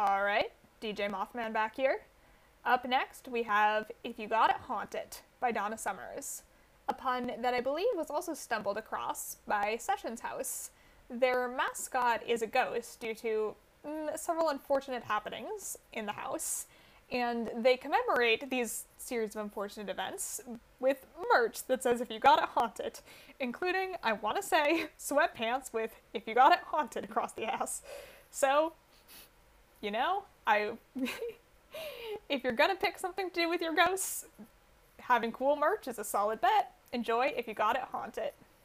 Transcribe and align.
All 0.00 0.24
right, 0.24 0.50
DJ 0.80 1.10
Mothman 1.10 1.52
back 1.52 1.76
here. 1.76 2.00
Up 2.64 2.88
next, 2.88 3.28
we 3.28 3.42
have 3.42 3.90
If 4.02 4.18
You 4.18 4.28
Got 4.28 4.48
It 4.48 4.56
Haunt 4.66 4.94
It 4.94 5.20
by 5.40 5.52
Donna 5.52 5.76
Summers, 5.76 6.42
a 6.88 6.94
pun 6.94 7.32
that 7.42 7.52
I 7.52 7.60
believe 7.60 7.84
was 7.94 8.08
also 8.08 8.32
stumbled 8.32 8.78
across 8.78 9.36
by 9.46 9.76
Sessions 9.78 10.20
House. 10.20 10.70
Their 11.10 11.48
mascot 11.48 12.22
is 12.26 12.40
a 12.40 12.46
ghost 12.46 12.98
due 12.98 13.14
to 13.16 13.54
mm, 13.86 14.18
several 14.18 14.48
unfortunate 14.48 15.02
happenings 15.02 15.76
in 15.92 16.06
the 16.06 16.12
house, 16.12 16.64
and 17.12 17.50
they 17.58 17.76
commemorate 17.76 18.48
these 18.48 18.86
series 18.96 19.36
of 19.36 19.42
unfortunate 19.42 19.90
events 19.90 20.40
with 20.78 21.04
merch 21.30 21.66
that 21.66 21.82
says 21.82 22.00
if 22.00 22.10
you 22.10 22.20
got 22.20 22.42
it 22.42 22.48
haunt 22.54 22.80
it, 22.80 23.02
including, 23.38 23.96
I 24.02 24.14
want 24.14 24.38
to 24.38 24.42
say, 24.42 24.86
sweatpants 24.98 25.74
with 25.74 25.90
if 26.14 26.26
you 26.26 26.34
got 26.34 26.52
it 26.52 26.60
haunt 26.68 26.96
it 26.96 27.04
across 27.04 27.32
the 27.34 27.44
ass. 27.44 27.82
So, 28.30 28.72
you 29.80 29.90
know, 29.90 30.24
I. 30.46 30.72
if 32.28 32.42
you're 32.44 32.52
gonna 32.52 32.76
pick 32.76 32.98
something 32.98 33.30
to 33.30 33.40
do 33.42 33.48
with 33.48 33.60
your 33.60 33.74
ghosts, 33.74 34.26
having 34.98 35.32
cool 35.32 35.56
merch 35.56 35.88
is 35.88 35.98
a 35.98 36.04
solid 36.04 36.40
bet. 36.40 36.72
Enjoy 36.92 37.32
if 37.36 37.46
you 37.46 37.54
got 37.54 37.76
it 37.76 37.82
haunt 37.92 38.18
it. 38.18 38.34